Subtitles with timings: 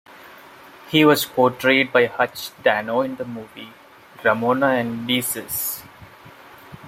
[0.89, 3.71] He was portrayed by Hutch Dano in the movie
[4.23, 5.83] "Ramona and Beezus".